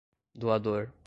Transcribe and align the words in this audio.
doador 0.35 0.91